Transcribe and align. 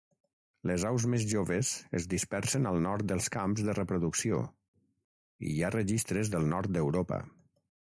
Les 0.69 0.85
aus 0.91 1.03
més 1.13 1.25
joves 1.33 1.73
es 1.99 2.07
dispersen 2.13 2.65
al 2.71 2.79
nord 2.87 3.05
dels 3.13 3.29
camps 3.37 3.63
de 3.69 3.77
reproducció 3.81 4.41
i 5.47 5.55
hi 5.59 5.63
ha 5.69 5.73
registres 5.79 6.35
del 6.37 6.53
nord 6.57 6.75
d'Europa. 6.79 7.25